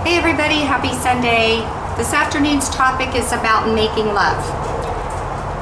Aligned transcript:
Hey 0.00 0.16
everybody, 0.16 0.64
happy 0.64 0.96
Sunday. 0.96 1.60
This 2.00 2.14
afternoon's 2.14 2.70
topic 2.70 3.14
is 3.14 3.36
about 3.36 3.68
making 3.74 4.06
love. 4.16 4.40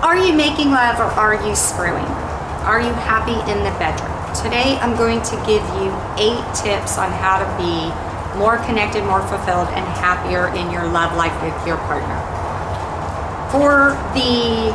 Are 0.04 0.14
you 0.16 0.32
making 0.32 0.70
love 0.70 1.02
or 1.02 1.10
are 1.18 1.34
you 1.42 1.56
screwing? 1.56 2.06
Are 2.62 2.78
you 2.78 2.94
happy 3.02 3.34
in 3.50 3.58
the 3.66 3.74
bedroom? 3.82 4.14
Today 4.38 4.78
I'm 4.78 4.94
going 4.94 5.26
to 5.26 5.34
give 5.42 5.66
you 5.82 5.90
eight 6.22 6.38
tips 6.54 7.02
on 7.02 7.10
how 7.18 7.42
to 7.42 7.48
be 7.58 7.90
more 8.38 8.62
connected, 8.62 9.02
more 9.02 9.26
fulfilled, 9.26 9.74
and 9.74 9.82
happier 9.98 10.54
in 10.54 10.70
your 10.70 10.86
love 10.86 11.18
life 11.18 11.34
with 11.42 11.58
your 11.66 11.82
partner. 11.90 12.22
For 13.50 13.98
the 14.14 14.70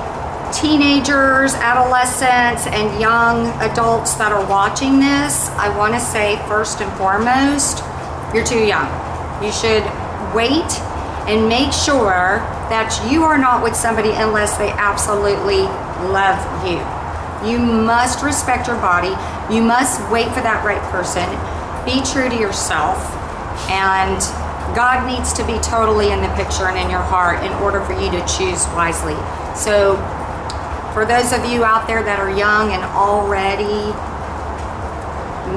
teenagers, 0.52 1.56
adolescents, 1.56 2.68
and 2.68 3.00
young 3.00 3.48
adults 3.64 4.16
that 4.16 4.34
are 4.34 4.44
watching 4.44 5.00
this, 5.00 5.48
I 5.56 5.72
want 5.78 5.94
to 5.94 6.02
say 6.02 6.36
first 6.52 6.82
and 6.82 6.92
foremost, 7.00 7.80
you're 8.36 8.44
too 8.44 8.68
young. 8.68 9.03
You 9.42 9.52
should 9.52 9.84
wait 10.36 10.68
and 11.30 11.48
make 11.48 11.72
sure 11.72 12.44
that 12.68 12.92
you 13.10 13.24
are 13.24 13.38
not 13.38 13.64
with 13.64 13.76
somebody 13.76 14.12
unless 14.12 14.58
they 14.58 14.72
absolutely 14.72 15.64
love 16.12 16.42
you. 16.68 16.84
You 17.48 17.60
must 17.60 18.24
respect 18.24 18.68
your 18.68 18.78
body. 18.78 19.16
You 19.54 19.62
must 19.62 20.00
wait 20.12 20.28
for 20.32 20.42
that 20.42 20.64
right 20.64 20.82
person. 20.92 21.28
Be 21.88 22.04
true 22.04 22.30
to 22.30 22.36
yourself. 22.36 23.00
And 23.70 24.20
God 24.76 25.06
needs 25.06 25.34
to 25.34 25.46
be 25.46 25.60
totally 25.60 26.12
in 26.12 26.22
the 26.22 26.32
picture 26.36 26.68
and 26.68 26.80
in 26.80 26.90
your 26.90 27.04
heart 27.04 27.44
in 27.44 27.52
order 27.62 27.84
for 27.84 27.94
you 27.94 28.10
to 28.12 28.22
choose 28.26 28.66
wisely. 28.74 29.16
So, 29.56 29.96
for 30.94 31.06
those 31.06 31.34
of 31.34 31.46
you 31.46 31.64
out 31.64 31.88
there 31.88 32.04
that 32.04 32.20
are 32.20 32.30
young 32.30 32.72
and 32.72 32.84
already 32.84 33.92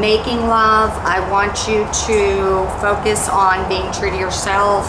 making 0.01 0.47
love, 0.47 0.91
I 1.05 1.21
want 1.31 1.69
you 1.69 1.85
to 2.07 2.67
focus 2.81 3.29
on 3.29 3.69
being 3.69 3.91
true 3.93 4.11
to 4.11 4.17
yourself 4.17 4.87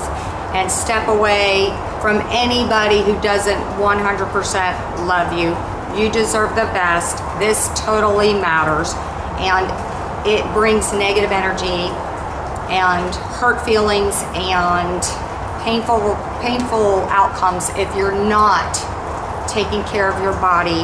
and 0.53 0.71
step 0.71 1.07
away 1.07 1.69
from 2.01 2.21
anybody 2.29 3.01
who 3.03 3.19
doesn't 3.21 3.59
100% 3.77 5.07
love 5.07 5.33
you. 5.33 5.55
You 5.99 6.11
deserve 6.11 6.51
the 6.51 6.67
best. 6.73 7.17
This 7.39 7.69
totally 7.79 8.33
matters. 8.33 8.93
And 9.39 9.67
it 10.27 10.43
brings 10.53 10.91
negative 10.93 11.31
energy 11.31 11.93
and 12.69 13.15
hurt 13.39 13.63
feelings 13.63 14.23
and 14.35 15.01
painful 15.63 16.15
painful 16.41 17.03
outcomes 17.09 17.69
if 17.75 17.93
you're 17.95 18.11
not 18.11 18.75
taking 19.47 19.83
care 19.85 20.11
of 20.11 20.21
your 20.21 20.33
body 20.33 20.83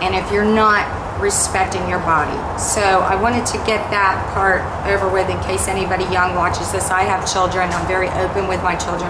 and 0.00 0.14
if 0.14 0.32
you're 0.32 0.44
not 0.44 1.01
respecting 1.22 1.88
your 1.88 2.00
body. 2.00 2.36
So 2.58 2.82
I 2.82 3.14
wanted 3.14 3.46
to 3.46 3.56
get 3.64 3.78
that 3.94 4.18
part 4.34 4.60
over 4.90 5.08
with 5.08 5.30
in 5.30 5.38
case 5.46 5.68
anybody 5.68 6.02
young 6.10 6.34
watches 6.34 6.72
this. 6.72 6.90
I 6.90 7.06
have 7.06 7.22
children. 7.30 7.70
I'm 7.70 7.86
very 7.86 8.10
open 8.18 8.48
with 8.48 8.60
my 8.62 8.74
children. 8.74 9.08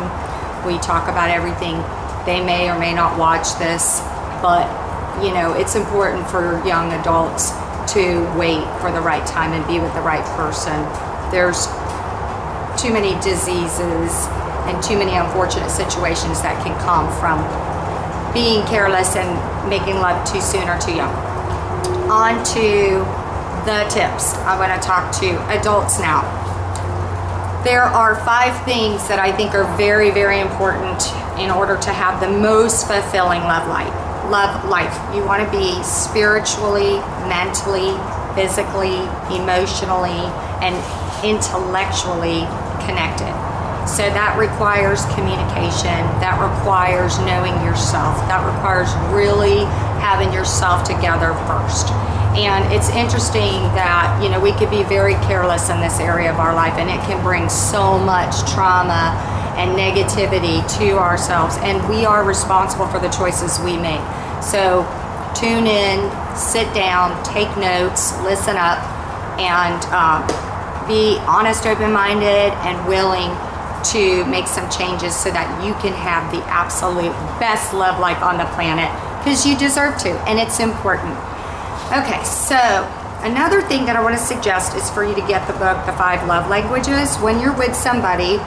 We 0.69 0.79
talk 0.79 1.09
about 1.09 1.33
everything. 1.33 1.81
They 2.29 2.45
may 2.45 2.69
or 2.69 2.79
may 2.79 2.93
not 2.93 3.19
watch 3.19 3.57
this, 3.59 4.05
but 4.45 4.69
you 5.25 5.33
know, 5.33 5.57
it's 5.57 5.75
important 5.75 6.29
for 6.29 6.63
young 6.69 6.93
adults 6.93 7.51
to 7.97 8.23
wait 8.39 8.63
for 8.79 8.93
the 8.93 9.01
right 9.01 9.27
time 9.27 9.53
and 9.53 9.67
be 9.67 9.81
with 9.81 9.93
the 9.95 10.05
right 10.05 10.25
person. 10.37 10.77
There's 11.33 11.67
too 12.77 12.93
many 12.93 13.17
diseases 13.25 14.13
and 14.69 14.77
too 14.85 15.01
many 15.01 15.17
unfortunate 15.17 15.71
situations 15.71 16.41
that 16.43 16.61
can 16.63 16.77
come 16.85 17.09
from 17.19 17.41
being 18.33 18.65
careless 18.67 19.17
and 19.17 19.29
making 19.69 19.97
love 19.97 20.21
too 20.31 20.41
soon 20.41 20.69
or 20.69 20.79
too 20.79 20.95
young 20.95 21.32
on 22.13 22.45
to 22.45 23.01
the 23.65 23.89
tips. 23.89 24.37
I'm 24.45 24.61
going 24.61 24.69
to 24.69 24.85
talk 24.85 25.17
to 25.21 25.33
adults 25.49 25.99
now. 25.99 26.21
There 27.65 27.85
are 27.85 28.17
five 28.17 28.53
things 28.67 29.09
that 29.09 29.19
I 29.19 29.33
think 29.33 29.55
are 29.55 29.65
very, 29.79 30.11
very 30.11 30.41
important 30.41 31.01
in 31.41 31.51
order 31.51 31.79
to 31.81 31.91
have 31.91 32.21
the 32.21 32.29
most 32.29 32.87
fulfilling 32.87 33.41
love 33.49 33.67
life. 33.67 33.95
Love 34.29 34.69
life. 34.69 34.93
You 35.17 35.25
want 35.25 35.41
to 35.41 35.51
be 35.51 35.83
spiritually, 35.83 37.01
mentally, 37.33 37.97
physically, 38.37 39.01
emotionally, 39.33 40.29
and 40.61 40.77
intellectually 41.25 42.45
connected. 42.85 43.33
So 43.87 44.07
that 44.15 44.39
requires 44.39 45.05
communication, 45.19 46.07
that 46.23 46.39
requires 46.39 47.19
knowing 47.27 47.53
yourself, 47.67 48.15
that 48.31 48.41
requires 48.47 48.95
really 49.11 49.67
having 49.99 50.33
yourself 50.33 50.87
together 50.87 51.35
first. 51.51 51.91
And 52.39 52.65
it's 52.73 52.89
interesting 52.95 53.61
that, 53.77 54.17
you 54.23 54.31
know, 54.31 54.41
we 54.41 54.53
could 54.55 54.71
be 54.71 54.85
very 54.85 55.15
careless 55.27 55.69
in 55.69 55.81
this 55.81 56.01
area 56.01 56.33
of 56.33 56.39
our 56.39 56.55
life 56.55 56.79
and 56.79 56.89
it 56.89 57.03
can 57.05 57.23
bring 57.23 57.51
so 57.51 57.99
much 57.99 58.49
trauma 58.49 59.13
and 59.61 59.77
negativity 59.77 60.65
to 60.79 60.97
ourselves. 60.97 61.59
And 61.61 61.77
we 61.91 62.07
are 62.07 62.25
responsible 62.25 62.87
for 62.87 62.99
the 62.99 63.11
choices 63.11 63.61
we 63.61 63.77
make. 63.77 64.01
So 64.41 64.87
tune 65.35 65.67
in, 65.67 66.09
sit 66.35 66.73
down, 66.73 67.13
take 67.23 67.51
notes, 67.59 68.17
listen 68.23 68.57
up, 68.57 68.81
and 69.37 69.83
um, 69.93 70.25
be 70.89 71.19
honest, 71.29 71.67
open 71.67 71.93
minded, 71.93 72.55
and 72.65 72.79
willing 72.89 73.29
to 73.85 74.25
make 74.27 74.47
some 74.47 74.69
changes 74.71 75.15
so 75.15 75.31
that 75.31 75.47
you 75.65 75.75
can 75.83 75.93
have 75.93 76.31
the 76.33 76.43
absolute 76.47 77.13
best 77.39 77.75
love 77.75 77.99
life 77.99 78.23
on 78.23 78.39
the 78.39 78.47
planet 78.55 78.91
because 79.19 79.47
you 79.47 79.57
deserve 79.57 79.97
to, 79.99 80.11
and 80.27 80.39
it's 80.39 80.61
important. 80.61 81.15
Okay, 81.95 82.23
so 82.25 82.59
another 83.23 83.63
thing 83.63 83.87
that 83.87 83.95
I 83.95 84.03
want 84.03 84.17
to 84.17 84.23
suggest 84.23 84.75
is 84.75 84.91
for 84.91 85.05
you 85.05 85.15
to 85.15 85.25
get 85.27 85.47
the 85.47 85.55
book, 85.55 85.79
The 85.87 85.93
Five 85.95 86.27
Love 86.27 86.49
Languages. 86.49 87.17
When 87.19 87.39
you're 87.39 87.57
with 87.57 87.75
somebody, 87.75 88.41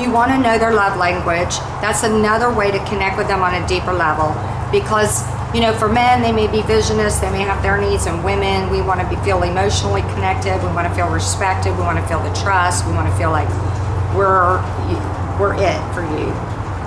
you 0.00 0.10
want 0.10 0.30
to 0.32 0.38
know 0.38 0.56
their 0.56 0.72
love 0.72 0.96
language. 0.96 1.58
That's 1.84 2.04
another 2.04 2.52
way 2.52 2.70
to 2.70 2.78
connect 2.86 3.18
with 3.18 3.28
them 3.28 3.42
on 3.42 3.54
a 3.54 3.66
deeper 3.66 3.92
level 3.92 4.32
because 4.70 5.26
you 5.54 5.62
know, 5.62 5.72
for 5.72 5.88
men, 5.88 6.20
they 6.20 6.32
may 6.32 6.46
be 6.46 6.60
visionists, 6.60 7.22
they 7.22 7.30
may 7.30 7.40
have 7.40 7.62
their 7.62 7.80
needs, 7.80 8.04
and 8.04 8.22
women, 8.22 8.68
we 8.68 8.82
want 8.82 9.00
to 9.00 9.08
be, 9.08 9.16
feel 9.24 9.42
emotionally 9.42 10.02
connected, 10.12 10.60
we 10.60 10.68
want 10.76 10.86
to 10.86 10.94
feel 10.94 11.08
respected, 11.08 11.72
we 11.72 11.80
want 11.80 11.98
to 11.98 12.06
feel 12.06 12.22
the 12.22 12.32
trust, 12.36 12.86
we 12.86 12.92
want 12.92 13.08
to 13.08 13.16
feel 13.16 13.30
like 13.30 13.48
we're 14.16 14.60
we're 15.38 15.54
it 15.54 15.78
for 15.94 16.02
you. 16.02 16.34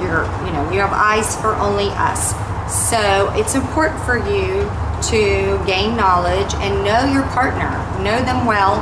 You're, 0.04 0.26
you 0.46 0.52
know, 0.52 0.70
you 0.72 0.80
have 0.80 0.92
eyes 0.92 1.40
for 1.40 1.56
only 1.56 1.88
us. 1.96 2.36
So 2.68 3.32
it's 3.36 3.56
important 3.56 4.02
for 4.04 4.18
you 4.18 4.68
to 5.10 5.64
gain 5.66 5.96
knowledge 5.96 6.54
and 6.56 6.84
know 6.84 7.06
your 7.12 7.24
partner, 7.30 7.70
know 8.04 8.22
them 8.24 8.46
well, 8.46 8.82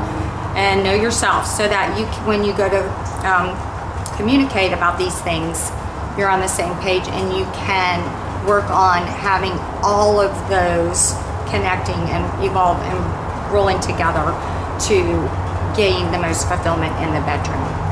and 0.55 0.83
know 0.83 0.93
yourself, 0.93 1.45
so 1.45 1.67
that 1.67 1.97
you, 1.97 2.05
when 2.25 2.43
you 2.43 2.53
go 2.53 2.69
to 2.69 2.81
um, 3.27 3.55
communicate 4.17 4.73
about 4.73 4.97
these 4.97 5.15
things, 5.21 5.71
you're 6.17 6.29
on 6.29 6.39
the 6.39 6.47
same 6.47 6.73
page 6.79 7.03
and 7.07 7.31
you 7.37 7.45
can 7.53 8.01
work 8.47 8.69
on 8.69 9.05
having 9.05 9.53
all 9.83 10.19
of 10.19 10.31
those 10.49 11.13
connecting 11.49 11.99
and 12.09 12.23
evolve 12.43 12.77
and 12.81 13.53
rolling 13.53 13.79
together 13.79 14.33
to 14.87 15.29
gain 15.75 16.11
the 16.11 16.19
most 16.19 16.47
fulfillment 16.47 16.93
in 17.03 17.13
the 17.13 17.21
bedroom. 17.21 17.88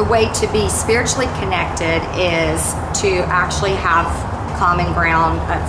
The 0.00 0.08
way 0.08 0.32
to 0.32 0.50
be 0.50 0.66
spiritually 0.70 1.26
connected 1.40 2.00
is 2.16 2.72
to 3.02 3.20
actually 3.28 3.76
have 3.84 4.08
common 4.56 4.90
ground 4.94 5.38
of 5.40 5.60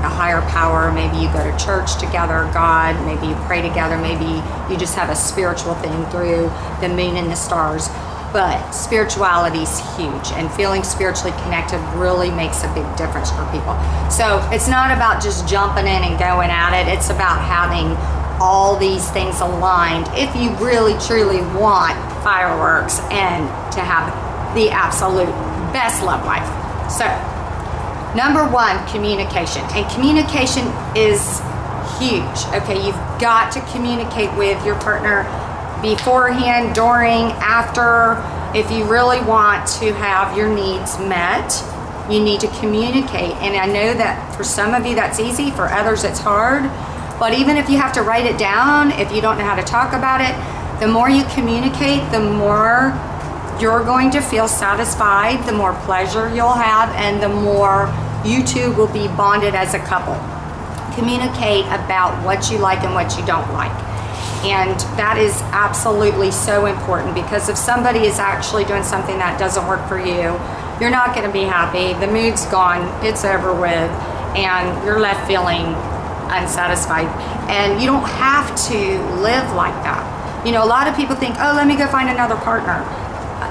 a 0.00 0.08
higher 0.08 0.40
power. 0.48 0.90
Maybe 0.90 1.18
you 1.18 1.28
go 1.28 1.44
to 1.44 1.52
church 1.62 2.00
together, 2.00 2.48
God, 2.54 2.96
maybe 3.04 3.26
you 3.26 3.34
pray 3.44 3.60
together, 3.60 3.98
maybe 3.98 4.40
you 4.72 4.80
just 4.80 4.94
have 4.96 5.10
a 5.10 5.14
spiritual 5.14 5.74
thing 5.74 6.06
through 6.06 6.48
the 6.80 6.88
moon 6.88 7.20
and 7.20 7.30
the 7.30 7.36
stars. 7.36 7.88
But 8.32 8.70
spirituality 8.72 9.60
is 9.60 9.78
huge, 9.94 10.32
and 10.40 10.50
feeling 10.52 10.82
spiritually 10.82 11.36
connected 11.44 11.76
really 12.00 12.30
makes 12.30 12.64
a 12.64 12.72
big 12.72 12.88
difference 12.96 13.28
for 13.28 13.44
people. 13.52 13.76
So 14.08 14.40
it's 14.52 14.68
not 14.68 14.90
about 14.90 15.22
just 15.22 15.46
jumping 15.46 15.84
in 15.84 16.00
and 16.00 16.18
going 16.18 16.48
at 16.48 16.72
it, 16.80 16.88
it's 16.88 17.10
about 17.10 17.44
having 17.44 17.92
all 18.40 18.76
these 18.76 19.10
things 19.10 19.40
aligned 19.40 20.08
if 20.12 20.34
you 20.36 20.50
really 20.64 20.98
truly 21.06 21.40
want 21.58 21.96
fireworks 22.22 23.00
and 23.10 23.46
to 23.72 23.80
have 23.80 24.12
the 24.54 24.70
absolute 24.70 25.32
best 25.72 26.02
love 26.02 26.24
life. 26.24 26.46
So, 26.90 27.06
Number 28.16 28.48
one, 28.48 28.86
communication. 28.88 29.60
And 29.74 29.86
communication 29.92 30.64
is 30.96 31.20
huge. 32.00 32.38
Okay, 32.56 32.86
you've 32.86 33.20
got 33.20 33.52
to 33.52 33.60
communicate 33.72 34.34
with 34.38 34.64
your 34.64 34.76
partner 34.76 35.24
beforehand, 35.82 36.74
during, 36.74 37.32
after. 37.44 38.16
If 38.56 38.70
you 38.70 38.90
really 38.90 39.20
want 39.20 39.66
to 39.80 39.92
have 39.92 40.34
your 40.34 40.48
needs 40.48 40.98
met, 40.98 41.52
you 42.10 42.24
need 42.24 42.40
to 42.40 42.48
communicate. 42.58 43.36
And 43.44 43.54
I 43.54 43.66
know 43.66 43.92
that 43.92 44.34
for 44.34 44.44
some 44.44 44.72
of 44.72 44.86
you 44.86 44.94
that's 44.94 45.20
easy, 45.20 45.50
for 45.50 45.68
others 45.68 46.02
it's 46.02 46.20
hard. 46.20 46.64
But 47.18 47.32
even 47.32 47.56
if 47.56 47.70
you 47.70 47.78
have 47.78 47.92
to 47.94 48.02
write 48.02 48.26
it 48.26 48.38
down, 48.38 48.90
if 48.92 49.10
you 49.12 49.20
don't 49.20 49.38
know 49.38 49.44
how 49.44 49.56
to 49.56 49.62
talk 49.62 49.94
about 49.94 50.20
it, 50.20 50.34
the 50.80 50.86
more 50.86 51.08
you 51.08 51.24
communicate, 51.32 52.10
the 52.12 52.20
more 52.20 52.92
you're 53.58 53.82
going 53.82 54.10
to 54.10 54.20
feel 54.20 54.46
satisfied, 54.46 55.46
the 55.46 55.52
more 55.52 55.72
pleasure 55.84 56.28
you'll 56.34 56.52
have, 56.52 56.90
and 56.96 57.22
the 57.22 57.28
more 57.28 57.88
you 58.24 58.44
two 58.44 58.72
will 58.74 58.92
be 58.92 59.08
bonded 59.16 59.54
as 59.54 59.72
a 59.72 59.78
couple. 59.78 60.14
Communicate 60.94 61.64
about 61.66 62.22
what 62.24 62.50
you 62.50 62.58
like 62.58 62.84
and 62.84 62.92
what 62.92 63.16
you 63.16 63.24
don't 63.24 63.50
like. 63.54 63.72
And 64.44 64.78
that 64.98 65.16
is 65.16 65.40
absolutely 65.52 66.30
so 66.30 66.66
important 66.66 67.14
because 67.14 67.48
if 67.48 67.56
somebody 67.56 68.00
is 68.00 68.18
actually 68.18 68.64
doing 68.64 68.84
something 68.84 69.16
that 69.18 69.38
doesn't 69.38 69.66
work 69.66 69.88
for 69.88 69.98
you, 69.98 70.38
you're 70.78 70.90
not 70.90 71.14
going 71.14 71.26
to 71.26 71.32
be 71.32 71.44
happy. 71.44 71.98
The 71.98 72.12
mood's 72.12 72.44
gone, 72.46 72.84
it's 73.02 73.24
over 73.24 73.54
with, 73.54 73.90
and 74.36 74.84
you're 74.84 75.00
left 75.00 75.26
feeling 75.26 75.74
unsatisfied. 76.30 77.06
And 77.50 77.80
you 77.80 77.86
don't 77.86 78.08
have 78.08 78.50
to 78.68 78.78
live 79.22 79.52
like 79.54 79.74
that. 79.82 80.02
You 80.46 80.52
know, 80.52 80.64
a 80.64 80.70
lot 80.70 80.86
of 80.86 80.96
people 80.96 81.16
think, 81.16 81.36
oh, 81.38 81.52
let 81.54 81.66
me 81.66 81.76
go 81.76 81.86
find 81.88 82.08
another 82.08 82.36
partner. 82.36 82.84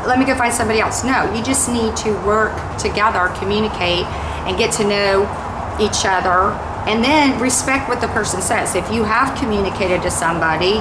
Let 0.08 0.20
me 0.20 0.26
go 0.26 0.36
find 0.36 0.54
somebody 0.54 0.80
else. 0.80 1.04
No, 1.04 1.32
you 1.34 1.44
just 1.44 1.70
need 1.70 1.96
to 1.98 2.12
work 2.26 2.56
together, 2.78 3.34
communicate, 3.40 4.06
and 4.48 4.58
get 4.58 4.72
to 4.74 4.84
know 4.88 5.24
each 5.80 6.06
other 6.06 6.54
and 6.88 7.04
then 7.04 7.40
respect 7.42 7.90
what 7.90 8.00
the 8.00 8.08
person 8.10 8.42
says. 8.42 8.76
If 8.76 8.92
you 8.92 9.04
have 9.04 9.38
communicated 9.38 10.04
to 10.04 10.12
somebody 10.12 10.78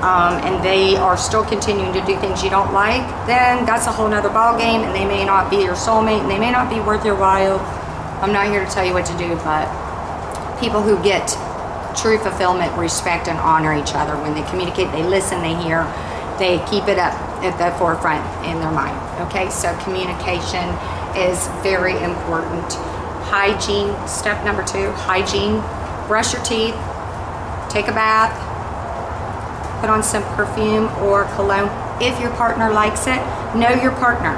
um, 0.00 0.38
and 0.46 0.64
they 0.64 0.96
are 0.96 1.16
still 1.16 1.44
continuing 1.44 1.92
to 1.92 2.00
do 2.06 2.16
things 2.20 2.42
you 2.42 2.50
don't 2.50 2.72
like, 2.72 3.02
then 3.26 3.66
that's 3.66 3.86
a 3.86 3.92
whole 3.92 4.08
nother 4.08 4.30
ball 4.30 4.56
game 4.56 4.82
and 4.82 4.94
they 4.94 5.04
may 5.04 5.24
not 5.24 5.50
be 5.50 5.56
your 5.56 5.74
soulmate 5.74 6.20
and 6.20 6.30
they 6.30 6.38
may 6.38 6.52
not 6.52 6.70
be 6.70 6.78
worth 6.80 7.04
your 7.04 7.16
while. 7.16 7.58
I'm 8.22 8.32
not 8.32 8.46
here 8.46 8.64
to 8.64 8.70
tell 8.70 8.86
you 8.86 8.94
what 8.94 9.06
to 9.06 9.18
do, 9.18 9.34
but 9.42 9.66
people 10.64 10.80
who 10.80 10.96
get 11.04 11.28
true 11.94 12.16
fulfillment 12.16 12.72
respect 12.78 13.28
and 13.28 13.36
honor 13.38 13.76
each 13.76 13.92
other 13.92 14.16
when 14.24 14.32
they 14.32 14.42
communicate, 14.48 14.90
they 14.92 15.04
listen, 15.04 15.42
they 15.42 15.54
hear, 15.60 15.84
they 16.40 16.56
keep 16.72 16.88
it 16.88 16.96
up 16.96 17.12
at 17.44 17.52
the 17.60 17.68
forefront 17.78 18.24
in 18.48 18.56
their 18.64 18.72
mind. 18.72 18.96
Okay, 19.28 19.50
so 19.50 19.76
communication 19.84 20.64
is 21.12 21.36
very 21.60 21.92
important 22.02 22.64
hygiene, 23.28 23.92
step 24.08 24.42
number 24.44 24.64
two, 24.64 24.88
hygiene. 25.04 25.60
Brush 26.08 26.32
your 26.32 26.42
teeth, 26.42 26.76
take 27.68 27.88
a 27.88 27.92
bath, 27.92 28.32
put 29.80 29.90
on 29.90 30.02
some 30.02 30.24
perfume 30.34 30.88
or 31.04 31.24
cologne. 31.36 31.68
If 32.00 32.18
your 32.20 32.30
partner 32.40 32.72
likes 32.72 33.06
it, 33.06 33.20
know 33.52 33.70
your 33.82 33.92
partner. 33.92 34.32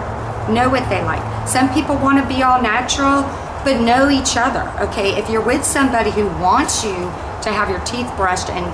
Know 0.51 0.71
what 0.71 0.89
they 0.91 1.03
like. 1.03 1.23
Some 1.49 1.73
people 1.73 1.97
want 1.97 2.19
to 2.19 2.27
be 2.27 2.43
all 2.43 2.61
natural, 2.63 3.23
but 3.67 3.81
know 3.81 4.09
each 4.09 4.37
other. 4.37 4.63
Okay, 4.79 5.19
if 5.19 5.29
you're 5.29 5.45
with 5.45 5.65
somebody 5.65 6.13
who 6.13 6.29
wants 6.39 6.85
you 6.85 6.95
to 7.43 7.51
have 7.51 7.69
your 7.69 7.81
teeth 7.81 8.09
brushed 8.17 8.49
and 8.49 8.65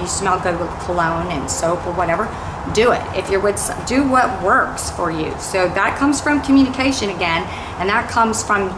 you 0.00 0.06
smell 0.06 0.38
good 0.38 0.58
with 0.60 0.70
cologne 0.84 1.26
and 1.32 1.50
soap 1.50 1.84
or 1.84 1.92
whatever, 1.92 2.30
do 2.72 2.92
it. 2.92 3.02
If 3.18 3.28
you're 3.28 3.40
with, 3.40 3.58
do 3.88 4.08
what 4.08 4.30
works 4.40 4.92
for 4.92 5.10
you. 5.10 5.36
So 5.40 5.66
that 5.70 5.98
comes 5.98 6.20
from 6.20 6.40
communication 6.40 7.10
again, 7.10 7.42
and 7.82 7.88
that 7.88 8.08
comes 8.08 8.44
from 8.44 8.70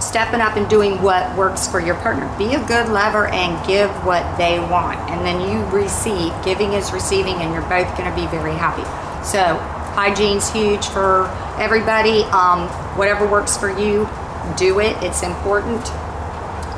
stepping 0.00 0.40
up 0.40 0.56
and 0.56 0.68
doing 0.68 1.00
what 1.00 1.36
works 1.38 1.68
for 1.68 1.78
your 1.78 1.94
partner. 2.02 2.26
Be 2.36 2.54
a 2.54 2.66
good 2.66 2.88
lover 2.88 3.28
and 3.28 3.54
give 3.68 3.90
what 4.04 4.26
they 4.36 4.58
want. 4.58 4.98
And 5.10 5.24
then 5.24 5.38
you 5.48 5.64
receive. 5.70 6.34
Giving 6.44 6.72
is 6.72 6.90
receiving, 6.90 7.36
and 7.36 7.54
you're 7.54 7.68
both 7.70 7.86
going 7.96 8.10
to 8.10 8.16
be 8.16 8.26
very 8.26 8.54
happy. 8.54 8.82
So, 9.24 9.58
hygiene's 9.94 10.50
huge 10.50 10.86
for 10.86 11.28
everybody. 11.56 12.24
Um, 12.34 12.66
whatever 12.98 13.28
works 13.28 13.56
for 13.56 13.70
you, 13.70 14.08
do 14.56 14.80
it. 14.80 14.96
It's 15.02 15.22
important. 15.22 15.82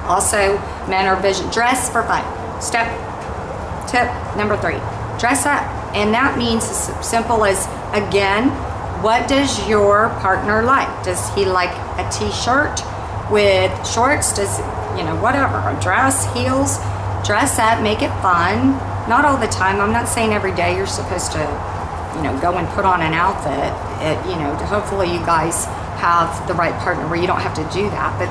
Also, 0.04 0.58
men 0.88 1.06
are 1.06 1.20
vision. 1.20 1.48
Dress 1.50 1.90
for 1.90 2.02
fun. 2.02 2.24
Step 2.60 2.88
tip 3.88 4.08
number 4.36 4.56
three 4.56 4.78
dress 5.18 5.44
up. 5.44 5.62
And 5.94 6.14
that 6.14 6.38
means 6.38 6.64
as 6.64 7.06
simple 7.06 7.44
as, 7.44 7.66
again, 7.92 8.48
what 9.02 9.28
does 9.28 9.68
your 9.68 10.08
partner 10.20 10.62
like? 10.62 10.88
Does 11.04 11.34
he 11.34 11.44
like 11.44 11.70
a 11.98 12.08
t 12.10 12.30
shirt? 12.32 12.80
with 13.30 13.70
shorts, 13.86 14.34
does, 14.34 14.58
you 14.98 15.06
know, 15.06 15.16
whatever, 15.22 15.58
a 15.62 15.78
dress, 15.80 16.26
heels, 16.34 16.78
dress 17.24 17.58
up, 17.58 17.80
make 17.82 18.02
it 18.02 18.10
fun. 18.20 18.74
Not 19.08 19.24
all 19.24 19.38
the 19.38 19.46
time. 19.46 19.80
I'm 19.80 19.92
not 19.92 20.08
saying 20.08 20.32
every 20.32 20.54
day 20.54 20.76
you're 20.76 20.86
supposed 20.86 21.32
to, 21.32 21.42
you 22.16 22.22
know, 22.22 22.36
go 22.42 22.58
and 22.58 22.68
put 22.74 22.84
on 22.84 23.00
an 23.00 23.14
outfit. 23.14 23.70
It, 24.02 24.18
you 24.26 24.36
know, 24.36 24.54
hopefully 24.66 25.12
you 25.12 25.20
guys 25.20 25.66
have 26.00 26.48
the 26.48 26.54
right 26.54 26.74
partner 26.80 27.06
where 27.08 27.20
you 27.20 27.26
don't 27.26 27.40
have 27.40 27.54
to 27.54 27.64
do 27.72 27.88
that. 27.90 28.18
But 28.18 28.28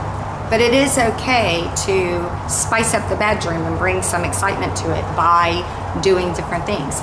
but 0.49 0.61
it 0.61 0.73
is 0.73 0.97
okay 0.97 1.61
to 1.85 2.49
spice 2.49 2.95
up 2.95 3.07
the 3.07 3.15
bedroom 3.15 3.61
and 3.65 3.77
bring 3.77 4.01
some 4.01 4.25
excitement 4.25 4.75
to 4.77 4.89
it 4.97 5.03
by 5.15 5.61
doing 6.01 6.33
different 6.33 6.65
things. 6.65 7.01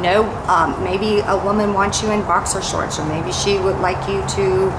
No, 0.00 0.22
um, 0.46 0.84
maybe 0.84 1.18
a 1.26 1.36
woman 1.36 1.74
wants 1.74 2.00
you 2.00 2.12
in 2.12 2.20
boxer 2.20 2.62
shorts, 2.62 3.00
or 3.00 3.06
maybe 3.06 3.32
she 3.32 3.58
would 3.58 3.80
like 3.80 3.98
you 4.08 4.20
to, 4.38 4.70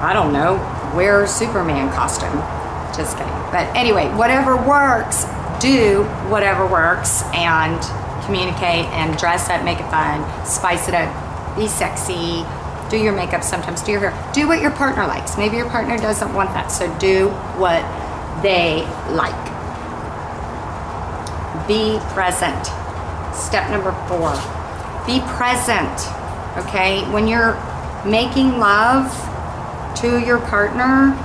I 0.00 0.12
don't 0.14 0.32
know, 0.32 0.56
wear 0.96 1.26
Superman 1.26 1.92
costume. 1.92 2.38
Just 2.96 3.18
kidding. 3.18 3.32
But 3.52 3.68
anyway, 3.76 4.08
whatever 4.16 4.56
works, 4.56 5.24
do 5.60 6.04
whatever 6.30 6.66
works 6.66 7.22
and 7.34 7.78
communicate 8.24 8.86
and 8.96 9.18
dress 9.18 9.50
up, 9.50 9.64
make 9.64 9.80
it 9.80 9.90
fun, 9.90 10.24
spice 10.46 10.88
it 10.88 10.94
up, 10.94 11.10
be 11.56 11.68
sexy, 11.68 12.46
do 12.90 12.98
your 12.98 13.12
makeup 13.12 13.42
sometimes, 13.42 13.82
do 13.82 13.92
your 13.92 14.10
hair. 14.10 14.32
Do 14.32 14.48
what 14.48 14.60
your 14.60 14.72
partner 14.72 15.06
likes. 15.06 15.38
Maybe 15.38 15.56
your 15.56 15.70
partner 15.70 15.96
doesn't 15.96 16.34
want 16.34 16.50
that, 16.54 16.68
so 16.68 16.86
do 16.98 17.28
what 17.56 17.82
they 18.42 18.82
like. 19.14 19.46
Be 21.66 21.98
present. 22.12 22.66
Step 23.34 23.70
number 23.70 23.92
four 24.08 24.34
be 25.06 25.20
present. 25.20 25.98
Okay? 26.56 27.02
When 27.10 27.26
you're 27.26 27.54
making 28.04 28.58
love, 28.58 29.10
to 29.96 30.18
your 30.24 30.38
partner, 30.38 31.16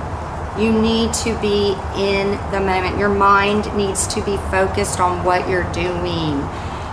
you 0.58 0.72
need 0.72 1.12
to 1.14 1.38
be 1.40 1.74
in 1.96 2.32
the 2.50 2.60
moment. 2.60 2.98
Your 2.98 3.08
mind 3.08 3.74
needs 3.76 4.06
to 4.08 4.22
be 4.22 4.36
focused 4.50 5.00
on 5.00 5.24
what 5.24 5.48
you're 5.48 5.70
doing. 5.72 6.42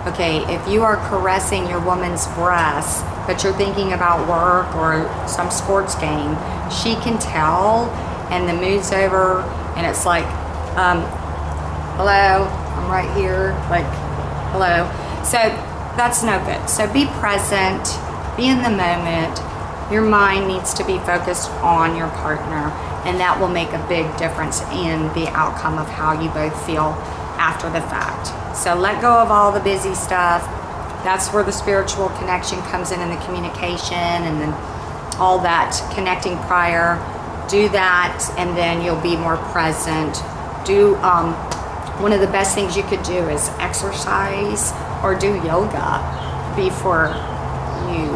Okay, 0.06 0.44
if 0.54 0.66
you 0.68 0.84
are 0.84 0.98
caressing 1.10 1.68
your 1.68 1.80
woman's 1.80 2.28
breasts, 2.28 3.02
but 3.28 3.44
you're 3.44 3.54
thinking 3.54 3.94
about 3.94 4.28
work 4.28 4.74
or 4.76 5.08
some 5.28 5.50
sports 5.50 5.96
game, 5.96 6.36
she 6.70 6.96
can 6.96 7.18
tell, 7.20 7.90
and 8.30 8.48
the 8.48 8.54
mood's 8.54 8.92
over, 8.92 9.42
and 9.76 9.86
it's 9.86 10.06
like, 10.06 10.26
um, 10.76 11.02
hello, 11.98 12.46
I'm 12.48 12.90
right 12.90 13.10
here, 13.16 13.52
like, 13.70 13.86
hello. 14.52 14.90
So 15.24 15.38
that's 15.96 16.24
no 16.24 16.44
good. 16.46 16.68
So 16.70 16.92
be 16.92 17.06
present, 17.20 17.84
be 18.36 18.48
in 18.48 18.64
the 18.64 18.70
moment, 18.70 19.40
your 19.92 20.02
mind 20.02 20.48
needs 20.48 20.74
to 20.76 20.86
be 20.86 20.98
focused 21.00 21.52
on 21.62 21.96
your 21.96 22.10
partner, 22.10 22.72
and 23.06 23.20
that 23.20 23.40
will 23.40 23.50
make 23.50 23.70
a 23.74 23.86
big 23.88 24.06
difference 24.18 24.62
in 24.72 25.14
the 25.14 25.28
outcome 25.34 25.78
of 25.78 25.88
how 25.88 26.20
you 26.20 26.30
both 26.32 26.56
feel 26.66 26.98
after 27.38 27.70
the 27.70 27.82
fact. 27.82 28.32
So 28.58 28.76
let 28.76 29.02
go 29.02 29.20
of 29.20 29.30
all 29.30 29.52
the 29.52 29.60
busy 29.60 29.94
stuff. 29.94 30.42
That's 31.04 31.34
where 31.34 31.44
the 31.44 31.52
spiritual 31.52 32.10
connection 32.18 32.62
comes 32.64 32.92
in 32.92 33.00
and 33.00 33.12
the 33.12 33.24
communication 33.26 33.98
and 33.98 34.40
then 34.40 34.54
all 35.20 35.40
that 35.40 35.76
connecting 35.94 36.38
prior. 36.48 36.96
Do 37.50 37.70
that, 37.70 38.34
and 38.38 38.58
then 38.58 38.82
you'll 38.82 39.02
be 39.02 39.18
more 39.18 39.38
present. 39.52 40.16
Do 40.66 40.96
um, 41.04 41.34
one 42.02 42.14
of 42.14 42.22
the 42.22 42.28
best 42.28 42.56
things 42.56 42.76
you 42.76 42.84
could 42.84 43.04
do 43.04 43.30
is 43.30 43.50
exercise 43.60 44.72
or 45.04 45.14
do 45.14 45.36
yoga 45.44 46.00
before 46.56 47.12
you 47.92 48.08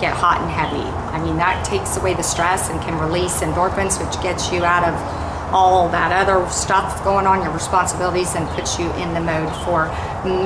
get 0.00 0.14
hot 0.14 0.40
and 0.40 0.50
heavy. 0.50 0.86
I 1.12 1.22
mean, 1.22 1.36
that 1.36 1.64
takes 1.64 1.96
away 1.96 2.14
the 2.14 2.22
stress 2.22 2.70
and 2.70 2.80
can 2.80 2.98
release 2.98 3.40
endorphins, 3.40 3.98
which 3.98 4.22
gets 4.22 4.52
you 4.52 4.64
out 4.64 4.84
of 4.86 4.94
all 5.52 5.88
that 5.90 6.10
other 6.10 6.48
stuff 6.50 7.02
going 7.04 7.26
on, 7.26 7.42
your 7.42 7.52
responsibilities, 7.52 8.34
and 8.34 8.48
puts 8.50 8.78
you 8.78 8.90
in 8.94 9.14
the 9.14 9.20
mode 9.20 9.50
for 9.64 9.86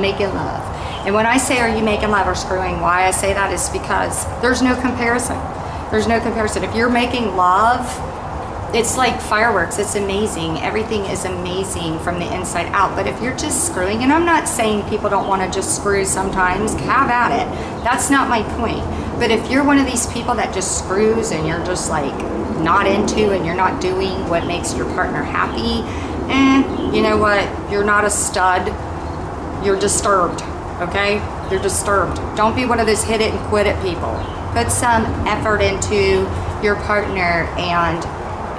making 0.00 0.34
love. 0.34 0.64
And 1.08 1.14
when 1.14 1.24
I 1.24 1.38
say, 1.38 1.58
Are 1.60 1.74
you 1.74 1.82
making 1.82 2.10
love 2.10 2.28
or 2.28 2.34
screwing? 2.34 2.82
Why 2.82 3.06
I 3.06 3.12
say 3.12 3.32
that 3.32 3.50
is 3.50 3.70
because 3.70 4.26
there's 4.42 4.60
no 4.60 4.78
comparison. 4.78 5.38
There's 5.90 6.06
no 6.06 6.20
comparison. 6.20 6.64
If 6.64 6.74
you're 6.74 6.90
making 6.90 7.34
love, 7.34 7.80
it's 8.74 8.98
like 8.98 9.18
fireworks. 9.18 9.78
It's 9.78 9.94
amazing. 9.94 10.58
Everything 10.58 11.06
is 11.06 11.24
amazing 11.24 11.98
from 12.00 12.18
the 12.18 12.30
inside 12.36 12.66
out. 12.74 12.94
But 12.94 13.06
if 13.06 13.22
you're 13.22 13.34
just 13.38 13.66
screwing, 13.66 14.02
and 14.02 14.12
I'm 14.12 14.26
not 14.26 14.46
saying 14.46 14.86
people 14.90 15.08
don't 15.08 15.26
want 15.26 15.40
to 15.40 15.50
just 15.50 15.76
screw 15.76 16.04
sometimes, 16.04 16.74
have 16.74 17.08
at 17.08 17.32
it. 17.40 17.84
That's 17.84 18.10
not 18.10 18.28
my 18.28 18.42
point. 18.58 18.84
But 19.18 19.30
if 19.30 19.50
you're 19.50 19.64
one 19.64 19.78
of 19.78 19.86
these 19.86 20.06
people 20.08 20.34
that 20.34 20.52
just 20.52 20.78
screws 20.78 21.30
and 21.30 21.48
you're 21.48 21.64
just 21.64 21.88
like 21.88 22.12
not 22.60 22.86
into 22.86 23.30
and 23.30 23.46
you're 23.46 23.56
not 23.56 23.80
doing 23.80 24.28
what 24.28 24.46
makes 24.46 24.76
your 24.76 24.84
partner 24.92 25.22
happy, 25.22 25.80
eh, 26.30 26.92
you 26.94 27.00
know 27.00 27.16
what? 27.16 27.48
You're 27.72 27.82
not 27.82 28.04
a 28.04 28.10
stud. 28.10 28.66
You're 29.64 29.80
disturbed. 29.80 30.42
Okay? 30.80 31.16
You're 31.50 31.62
disturbed. 31.62 32.16
Don't 32.36 32.54
be 32.54 32.66
one 32.66 32.80
of 32.80 32.86
those 32.86 33.02
hit 33.02 33.20
it 33.20 33.32
and 33.32 33.40
quit 33.48 33.66
it 33.66 33.80
people. 33.82 34.14
Put 34.52 34.70
some 34.70 35.04
effort 35.26 35.60
into 35.60 36.28
your 36.62 36.76
partner 36.86 37.46
and 37.58 37.98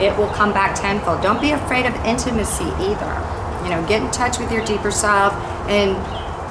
it 0.01 0.15
will 0.17 0.29
come 0.29 0.53
back 0.53 0.79
tenfold. 0.79 1.21
Don't 1.21 1.41
be 1.41 1.51
afraid 1.51 1.85
of 1.85 1.93
intimacy 2.05 2.71
either. 2.79 3.13
You 3.63 3.71
know, 3.71 3.85
get 3.87 4.01
in 4.01 4.11
touch 4.11 4.39
with 4.39 4.51
your 4.51 4.63
deeper 4.65 4.91
self 4.91 5.33
and 5.67 5.95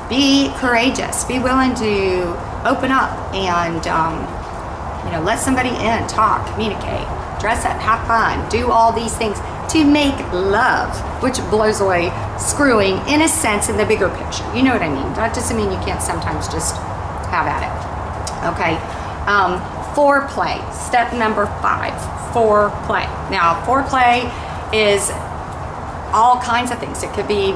be 0.09 0.53
courageous. 0.57 1.25
Be 1.25 1.39
willing 1.39 1.75
to 1.77 2.37
open 2.65 2.91
up 2.91 3.13
and 3.35 3.87
um, 3.87 4.19
you 5.07 5.13
know 5.13 5.23
let 5.23 5.39
somebody 5.39 5.71
in 5.71 6.07
talk 6.09 6.45
communicate 6.53 7.07
dress 7.41 7.65
up 7.65 7.79
have 7.81 8.05
fun 8.07 8.49
do 8.51 8.71
all 8.71 8.93
these 8.93 9.17
things 9.17 9.39
to 9.71 9.85
make 9.85 10.17
love, 10.33 10.91
which 11.23 11.39
blows 11.51 11.81
away 11.81 12.11
screwing 12.39 12.97
in 13.09 13.23
a 13.23 13.29
sense 13.29 13.69
in 13.69 13.77
the 13.77 13.85
bigger 13.85 14.09
picture. 14.09 14.45
You 14.55 14.63
know 14.63 14.73
what 14.73 14.83
I 14.83 14.89
mean? 14.89 15.13
That 15.15 15.35
doesn't 15.35 15.57
mean 15.57 15.71
you 15.71 15.79
can't 15.85 16.03
sometimes 16.03 16.49
just 16.49 16.77
have 17.29 17.47
at 17.47 17.63
it. 17.67 17.89
Okay. 18.55 18.75
Um, 19.29 19.61
foreplay, 19.95 20.57
step 20.73 21.13
number 21.13 21.47
five, 21.61 21.93
foreplay. 22.33 23.05
Now, 23.31 23.63
foreplay 23.67 24.31
is 24.73 25.11
all 26.15 26.41
kinds 26.41 26.71
of 26.71 26.79
things. 26.79 27.03
It 27.03 27.13
could 27.13 27.29
be 27.29 27.53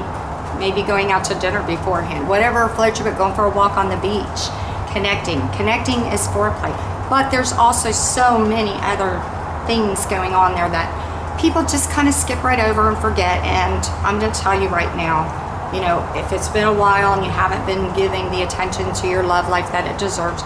maybe 0.59 0.83
going 0.83 1.11
out 1.11 1.25
to 1.25 1.35
dinner 1.39 1.65
beforehand, 1.67 2.29
whatever 2.29 2.69
floats 2.69 3.01
your 3.01 3.09
boat, 3.11 3.19
going 3.19 3.35
for 3.35 3.47
a 3.47 3.51
walk 3.51 3.79
on 3.79 3.89
the 3.89 3.97
beach, 3.97 4.53
connecting. 4.93 5.41
Connecting 5.57 6.01
is 6.13 6.27
foreplay. 6.29 6.77
But 7.09 7.31
there's 7.31 7.53
also 7.53 7.91
so 7.91 8.39
many 8.39 8.73
other 8.83 9.21
things 9.67 10.05
going 10.07 10.35
on 10.35 10.55
there 10.55 10.69
that 10.69 11.02
people 11.41 11.63
just 11.63 11.91
kind 11.91 12.09
of 12.09 12.15
skip 12.15 12.43
right 12.43 12.61
over 12.61 12.89
and 12.89 12.99
forget. 12.99 13.43
And 13.45 13.85
I'm 14.05 14.19
going 14.19 14.33
to 14.33 14.41
tell 14.41 14.61
you 14.61 14.69
right 14.69 14.95
now, 14.97 15.27
you 15.73 15.81
know, 15.81 16.05
if 16.15 16.33
it's 16.33 16.49
been 16.49 16.69
a 16.69 16.73
while 16.73 17.15
and 17.15 17.25
you 17.25 17.31
haven't 17.31 17.65
been 17.67 17.95
giving 17.97 18.31
the 18.31 18.43
attention 18.43 18.93
to 18.95 19.09
your 19.09 19.23
love 19.23 19.49
life 19.49 19.71
that 19.73 19.87
it 19.91 19.99
deserves, 19.99 20.43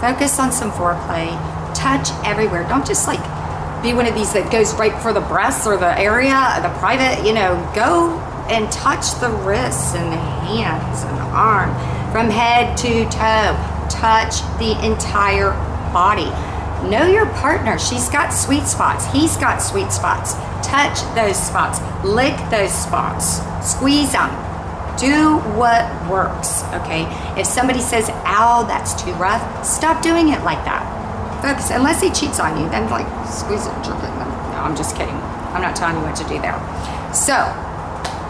focus 0.00 0.38
on 0.38 0.50
some 0.50 0.70
foreplay. 0.72 1.30
Touch 1.74 2.10
everywhere. 2.24 2.66
Don't 2.68 2.86
just 2.86 3.06
like 3.06 3.20
be 3.82 3.94
one 3.94 4.06
of 4.06 4.14
these 4.14 4.32
that 4.32 4.50
goes 4.52 4.74
right 4.74 4.94
for 5.02 5.12
the 5.12 5.20
breasts 5.20 5.66
or 5.66 5.76
the 5.76 5.98
area, 5.98 6.54
or 6.56 6.62
the 6.62 6.72
private, 6.78 7.26
you 7.26 7.34
know, 7.34 7.56
go 7.74 8.18
and 8.48 8.70
touch 8.70 9.18
the 9.20 9.30
wrists 9.42 9.94
and 9.94 10.12
the 10.12 10.16
hands 10.16 11.02
and 11.02 11.16
the 11.18 11.28
arm 11.34 11.70
from 12.12 12.30
head 12.30 12.76
to 12.78 13.04
toe. 13.10 13.56
Touch 13.90 14.40
the 14.58 14.78
entire 14.84 15.52
body. 15.92 16.30
Know 16.90 17.06
your 17.06 17.26
partner. 17.34 17.78
She's 17.78 18.08
got 18.08 18.30
sweet 18.30 18.64
spots. 18.64 19.06
He's 19.12 19.36
got 19.36 19.58
sweet 19.58 19.92
spots. 19.92 20.34
Touch 20.66 21.00
those 21.14 21.36
spots. 21.36 21.80
Lick 22.04 22.36
those 22.50 22.72
spots. 22.72 23.40
Squeeze 23.66 24.12
them. 24.12 24.30
Do 24.98 25.38
what 25.56 25.86
works, 26.10 26.64
okay? 26.74 27.06
If 27.40 27.46
somebody 27.46 27.80
says, 27.80 28.10
ow, 28.26 28.64
that's 28.68 29.00
too 29.02 29.12
rough, 29.14 29.64
stop 29.64 30.02
doing 30.02 30.28
it 30.28 30.42
like 30.42 30.62
that. 30.64 30.84
Focus. 31.40 31.70
Unless 31.70 32.02
he 32.02 32.10
cheats 32.10 32.38
on 32.38 32.60
you, 32.60 32.68
then 32.68 32.90
like 32.90 33.06
squeeze 33.26 33.66
it, 33.66 33.74
jerk 33.82 33.98
it. 33.98 34.12
No, 34.12 34.58
I'm 34.60 34.76
just 34.76 34.94
kidding. 34.94 35.16
I'm 35.54 35.62
not 35.62 35.74
telling 35.74 35.96
you 35.96 36.02
what 36.02 36.16
to 36.16 36.24
do 36.24 36.40
there. 36.40 36.58
So, 37.12 37.34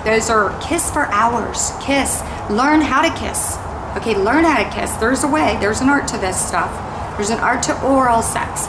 those 0.05 0.31
are 0.31 0.59
kiss 0.61 0.91
for 0.91 1.07
hours. 1.07 1.73
Kiss. 1.81 2.23
Learn 2.49 2.81
how 2.81 3.03
to 3.03 3.11
kiss. 3.19 3.57
Okay, 3.97 4.17
learn 4.17 4.45
how 4.45 4.63
to 4.63 4.71
kiss. 4.75 4.95
There's 4.97 5.25
a 5.25 5.29
way. 5.29 5.57
There's 5.61 5.81
an 5.81 5.89
art 5.89 6.09
to 6.09 6.19
this 6.19 6.41
stuff. 6.41 6.71
There's 7.17 7.31
an 7.31 7.39
art 7.41 7.63
to 7.65 7.81
oral 7.83 8.23
sex. 8.23 8.67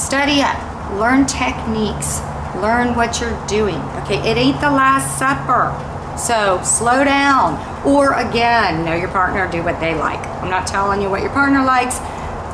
Study 0.00 0.40
it. 0.40 0.56
Learn 0.98 1.26
techniques. 1.26 2.20
Learn 2.56 2.94
what 2.94 3.20
you're 3.20 3.46
doing. 3.46 3.80
Okay, 4.02 4.18
it 4.30 4.36
ain't 4.36 4.60
the 4.60 4.70
last 4.70 5.18
supper. 5.18 5.72
So 6.18 6.60
slow 6.62 7.04
down. 7.04 7.56
Or 7.86 8.12
again, 8.14 8.84
know 8.84 8.94
your 8.94 9.08
partner, 9.08 9.50
do 9.50 9.62
what 9.62 9.80
they 9.80 9.94
like. 9.94 10.20
I'm 10.42 10.50
not 10.50 10.66
telling 10.66 11.00
you 11.00 11.08
what 11.10 11.22
your 11.22 11.30
partner 11.30 11.64
likes. 11.64 11.98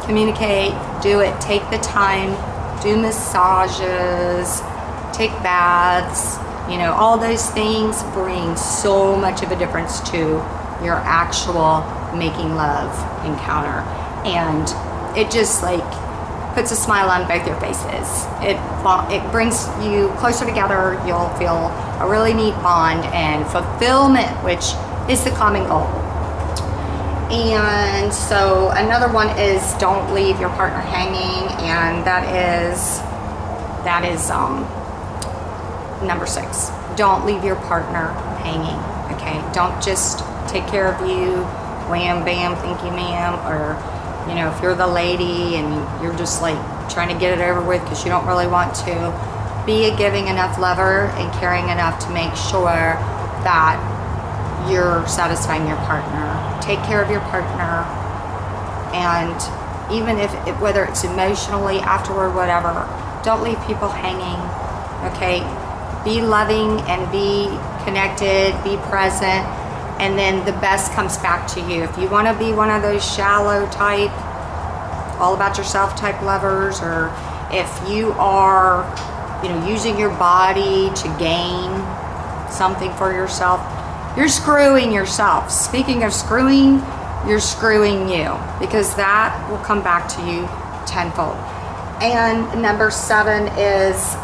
Communicate, 0.07 0.73
do 1.03 1.21
it. 1.21 1.39
Take 1.41 1.69
the 1.71 1.79
time, 1.79 2.31
do 2.83 2.97
massages, 2.97 4.61
take 5.13 5.31
baths. 5.43 6.39
You 6.71 6.79
know, 6.79 6.93
all 6.93 7.19
those 7.19 7.51
things 7.51 8.03
bring 8.15 8.57
so 8.57 9.17
much 9.17 9.43
of 9.43 9.51
a 9.51 9.57
difference 9.57 10.01
to 10.11 10.19
your 10.83 10.97
actual 11.05 11.83
making 12.17 12.55
love 12.55 12.93
encounter. 13.27 13.83
And 14.25 14.69
it 15.17 15.31
just 15.31 15.63
like 15.63 15.85
puts 16.55 16.73
a 16.73 16.77
smile 16.77 17.09
on 17.09 17.29
both 17.29 17.47
your 17.47 17.59
faces. 17.61 18.27
It 18.43 18.59
it 19.15 19.23
brings 19.31 19.69
you 19.85 20.09
closer 20.19 20.45
together. 20.45 21.01
You'll 21.07 21.31
feel 21.37 21.71
a 22.01 22.07
really 22.09 22.35
neat 22.35 22.55
bond 22.63 23.05
and 23.15 23.47
fulfillment, 23.47 24.29
which 24.43 24.75
is 25.09 25.23
the 25.25 25.31
common 25.31 25.67
goal. 25.69 25.87
And 27.31 28.13
so 28.13 28.71
another 28.75 29.13
one 29.13 29.29
is 29.39 29.75
don't 29.75 30.15
leave 30.15 30.41
your 30.41 30.49
partner 30.51 30.81
hanging, 30.81 31.49
and 31.63 32.05
that 32.07 32.25
is 32.25 32.99
that 33.85 34.05
is 34.05 34.31
um, 34.31 34.67
number 36.07 36.27
six. 36.27 36.71
Don't 36.97 37.27
leave 37.27 37.45
your 37.45 37.57
partner 37.57 38.09
hanging. 38.43 38.79
Okay, 39.15 39.39
don't 39.53 39.83
just 39.83 40.25
take 40.49 40.67
care 40.67 40.93
of 40.93 41.09
you, 41.09 41.43
wham 41.91 42.25
bam, 42.25 42.57
thank 42.57 42.83
you 42.83 42.91
ma'am, 42.91 43.35
or 43.47 43.77
you 44.29 44.35
know, 44.35 44.53
if 44.55 44.63
you're 44.63 44.75
the 44.75 44.87
lady 44.87 45.57
and 45.57 46.03
you're 46.03 46.17
just 46.17 46.43
like 46.43 46.59
trying 46.91 47.09
to 47.09 47.19
get 47.19 47.39
it 47.39 47.43
over 47.43 47.63
with 47.63 47.83
because 47.83 48.05
you 48.05 48.11
don't 48.11 48.27
really 48.27 48.47
want 48.47 48.75
to, 48.87 49.13
be 49.67 49.85
a 49.85 49.97
giving 49.97 50.29
enough 50.29 50.59
lover 50.59 51.13
and 51.21 51.33
caring 51.41 51.69
enough 51.69 51.99
to 52.01 52.11
make 52.11 52.35
sure 52.35 52.97
that 53.45 53.77
you're 54.71 55.07
satisfying 55.07 55.67
your 55.69 55.77
partner. 55.85 56.25
Take 56.63 56.81
care 56.85 57.03
of 57.03 57.11
your 57.11 57.21
partner, 57.29 57.85
and 58.97 59.37
even 59.93 60.19
if 60.19 60.33
whether 60.61 60.85
it's 60.85 61.05
emotionally 61.05 61.81
afterward, 61.81 62.35
whatever, 62.35 62.89
don't 63.25 63.43
leave 63.43 63.61
people 63.67 63.89
hanging. 63.89 64.41
Okay, 65.13 65.45
be 66.05 66.21
loving 66.21 66.81
and 66.89 67.05
be 67.13 67.49
connected, 67.85 68.53
be 68.65 68.77
present, 68.89 69.45
and 69.99 70.19
then 70.19 70.45
the 70.47 70.53
best 70.61 70.93
comes 70.93 71.17
back 71.19 71.47
to 71.49 71.61
you. 71.61 71.83
If 71.83 71.99
you 71.99 72.09
want 72.09 72.29
to 72.29 72.45
be 72.45 72.53
one 72.53 72.71
of 72.71 72.83
those 72.83 73.05
shallow 73.05 73.69
type, 73.71 74.13
all 75.21 75.35
about 75.35 75.59
yourself 75.59 75.97
type 75.97 76.21
lovers, 76.23 76.81
or 76.81 77.13
if 77.51 77.89
you 77.91 78.13
are, 78.13 78.87
you 79.43 79.49
know, 79.49 79.69
using 79.69 79.99
your 79.99 80.11
body 80.11 80.91
to 80.95 81.17
gain 81.19 81.71
something 82.51 82.93
for 82.95 83.13
yourself, 83.13 83.61
you're 84.17 84.29
screwing 84.29 84.93
yourself. 84.93 85.51
Speaking 85.51 86.05
of 86.05 86.13
screwing, 86.13 86.83
you're 87.27 87.41
screwing 87.41 88.09
you 88.09 88.39
because 88.61 88.95
that 88.95 89.49
will 89.51 89.59
come 89.59 89.83
back 89.83 90.09
to 90.09 90.21
you 90.27 90.47
tenfold. 90.87 91.37
And 92.01 92.63
number 92.63 92.91
seven 92.91 93.49
is 93.59 94.15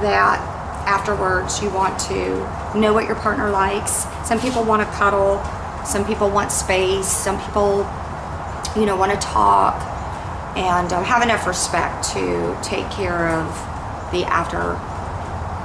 that 0.00 0.57
afterwards 0.88 1.62
you 1.62 1.68
want 1.68 1.98
to 2.00 2.40
know 2.78 2.94
what 2.94 3.04
your 3.06 3.16
partner 3.16 3.50
likes. 3.50 4.06
Some 4.26 4.40
people 4.40 4.64
want 4.64 4.80
to 4.80 4.88
cuddle, 4.96 5.36
some 5.84 6.04
people 6.06 6.30
want 6.30 6.50
space, 6.50 7.06
some 7.06 7.38
people, 7.44 7.84
you 8.74 8.86
know, 8.86 8.96
want 8.96 9.12
to 9.12 9.18
talk, 9.18 9.76
and 10.56 10.90
um, 10.92 11.04
have 11.04 11.22
enough 11.22 11.46
respect 11.46 12.08
to 12.14 12.58
take 12.62 12.88
care 12.90 13.28
of 13.28 13.46
the 14.12 14.24
after 14.24 14.80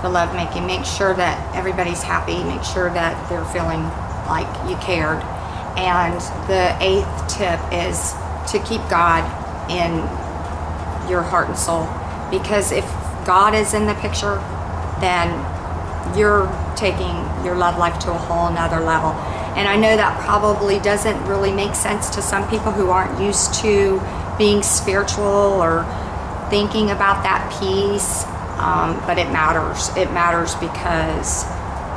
the 0.04 0.10
lovemaking. 0.10 0.68
Make 0.68 0.84
sure 0.84 1.14
that 1.16 1.56
everybody's 1.56 2.04
happy. 2.04 2.44
Make 2.44 2.64
sure 2.64 2.92
that 2.94 3.16
they're 3.30 3.46
feeling 3.46 3.84
like 4.28 4.52
you 4.70 4.76
cared. 4.84 5.24
And 5.80 6.20
the 6.52 6.76
eighth 6.84 7.32
tip 7.32 7.60
is 7.72 8.12
to 8.52 8.60
keep 8.68 8.82
God 8.92 9.24
in 9.72 10.04
your 11.10 11.22
heart 11.22 11.48
and 11.48 11.58
soul, 11.58 11.88
because 12.30 12.74
if 12.74 12.84
God 13.26 13.56
is 13.56 13.74
in 13.74 13.88
the 13.88 13.96
picture, 13.96 14.38
then 15.04 16.18
you're 16.18 16.48
taking 16.76 17.16
your 17.46 17.56
love 17.56 17.78
life 17.78 18.00
to 18.00 18.12
a 18.12 18.18
whole 18.18 18.50
nother 18.52 18.80
level. 18.80 19.12
And 19.56 19.68
I 19.68 19.76
know 19.76 19.96
that 19.96 20.20
probably 20.26 20.80
doesn't 20.80 21.22
really 21.26 21.52
make 21.52 21.76
sense 21.76 22.10
to 22.12 22.22
some 22.22 22.50
people 22.50 22.72
who 22.72 22.90
aren't 22.90 23.22
used 23.22 23.54
to 23.62 24.02
being 24.38 24.64
spiritual 24.64 25.62
or 25.62 25.84
thinking 26.50 26.90
about 26.90 27.24
that 27.24 27.46
peace, 27.60 28.26
um, 28.58 29.00
but 29.06 29.18
it 29.18 29.32
matters. 29.32 29.96
It 29.96 30.12
matters 30.12 30.56
because 30.56 31.46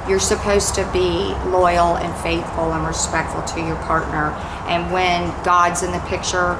you're 0.08 0.20
supposed 0.20 0.74
to 0.74 0.88
be 0.92 1.34
loyal 1.48 1.96
and 1.96 2.14
faithful 2.22 2.72
and 2.72 2.86
respectful 2.86 3.42
to 3.42 3.60
your 3.60 3.76
partner. 3.84 4.30
And 4.68 4.92
when 4.92 5.28
God's 5.42 5.82
in 5.82 5.92
the 5.92 6.00
picture, 6.00 6.58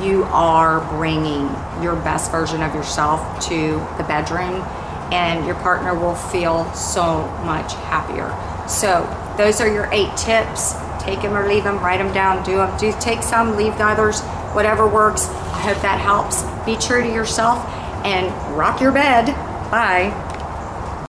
you 0.00 0.24
are 0.30 0.80
bringing 0.96 1.48
your 1.82 1.96
best 1.96 2.30
version 2.30 2.62
of 2.62 2.74
yourself 2.74 3.44
to 3.48 3.84
the 3.98 4.04
bedroom 4.04 4.64
and 5.12 5.46
your 5.46 5.56
partner 5.56 5.94
will 5.94 6.14
feel 6.14 6.72
so 6.74 7.22
much 7.44 7.74
happier. 7.74 8.30
So, 8.68 9.04
those 9.36 9.60
are 9.60 9.72
your 9.72 9.88
eight 9.92 10.16
tips. 10.16 10.74
Take 11.00 11.22
them 11.22 11.36
or 11.36 11.48
leave 11.48 11.64
them, 11.64 11.78
write 11.78 11.98
them 11.98 12.12
down, 12.12 12.44
do 12.44 12.56
them. 12.56 12.76
Do 12.78 12.94
take 13.00 13.22
some, 13.22 13.56
leave 13.56 13.76
the 13.78 13.84
others, 13.84 14.20
whatever 14.52 14.86
works. 14.86 15.26
I 15.28 15.72
hope 15.72 15.82
that 15.82 16.00
helps. 16.00 16.42
Be 16.64 16.76
true 16.76 17.02
to 17.02 17.08
yourself 17.08 17.64
and 18.04 18.30
rock 18.56 18.80
your 18.80 18.92
bed. 18.92 19.26
Bye. 19.70 20.29